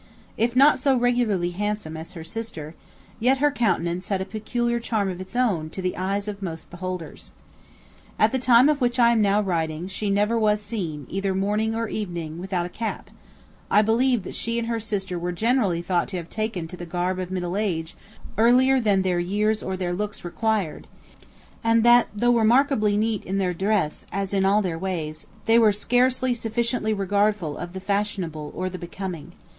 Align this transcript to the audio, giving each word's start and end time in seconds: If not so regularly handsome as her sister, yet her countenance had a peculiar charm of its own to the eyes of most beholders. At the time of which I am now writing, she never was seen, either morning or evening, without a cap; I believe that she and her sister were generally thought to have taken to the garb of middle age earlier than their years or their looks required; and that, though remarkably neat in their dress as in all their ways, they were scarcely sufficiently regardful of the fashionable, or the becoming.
If 0.35 0.55
not 0.55 0.79
so 0.79 0.97
regularly 0.97 1.51
handsome 1.51 1.95
as 1.95 2.13
her 2.13 2.23
sister, 2.23 2.73
yet 3.19 3.37
her 3.37 3.51
countenance 3.51 4.09
had 4.09 4.19
a 4.19 4.25
peculiar 4.25 4.79
charm 4.79 5.11
of 5.11 5.21
its 5.21 5.35
own 5.35 5.69
to 5.69 5.79
the 5.79 5.95
eyes 5.95 6.27
of 6.27 6.41
most 6.41 6.71
beholders. 6.71 7.33
At 8.17 8.31
the 8.31 8.39
time 8.39 8.67
of 8.67 8.81
which 8.81 8.97
I 8.97 9.11
am 9.11 9.21
now 9.21 9.41
writing, 9.41 9.87
she 9.87 10.09
never 10.09 10.39
was 10.39 10.59
seen, 10.59 11.05
either 11.07 11.35
morning 11.35 11.75
or 11.75 11.87
evening, 11.87 12.39
without 12.39 12.65
a 12.65 12.69
cap; 12.77 13.11
I 13.69 13.83
believe 13.83 14.23
that 14.23 14.33
she 14.33 14.57
and 14.57 14.67
her 14.67 14.79
sister 14.79 15.19
were 15.19 15.31
generally 15.31 15.83
thought 15.83 16.07
to 16.07 16.17
have 16.17 16.31
taken 16.31 16.67
to 16.69 16.75
the 16.77 16.87
garb 16.87 17.19
of 17.19 17.29
middle 17.29 17.55
age 17.55 17.93
earlier 18.39 18.79
than 18.81 19.03
their 19.03 19.19
years 19.19 19.61
or 19.61 19.77
their 19.77 19.93
looks 19.93 20.25
required; 20.25 20.87
and 21.63 21.83
that, 21.83 22.07
though 22.15 22.33
remarkably 22.35 22.97
neat 22.97 23.23
in 23.23 23.37
their 23.37 23.53
dress 23.53 24.07
as 24.11 24.33
in 24.33 24.45
all 24.45 24.63
their 24.63 24.79
ways, 24.79 25.27
they 25.45 25.59
were 25.59 25.71
scarcely 25.71 26.33
sufficiently 26.33 26.91
regardful 26.91 27.55
of 27.55 27.73
the 27.73 27.79
fashionable, 27.79 28.51
or 28.55 28.67
the 28.67 28.79
becoming. 28.79 29.33